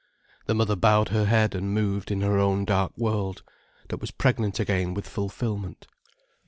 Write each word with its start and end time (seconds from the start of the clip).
The 0.47 0.55
mother 0.55 0.75
bowed 0.75 1.09
her 1.09 1.25
head 1.25 1.53
and 1.53 1.75
moved 1.75 2.09
in 2.09 2.21
her 2.21 2.39
own 2.39 2.65
dark 2.65 2.91
world, 2.97 3.43
that 3.89 4.01
was 4.01 4.09
pregnant 4.09 4.59
again 4.59 4.95
with 4.95 5.07
fulfilment. 5.07 5.85